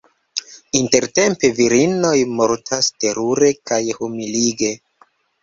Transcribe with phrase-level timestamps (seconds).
[0.77, 4.75] Intertempe virinoj mortas terure kaj humilige.